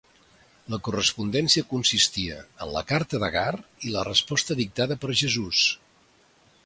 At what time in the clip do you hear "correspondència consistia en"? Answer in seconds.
0.85-2.71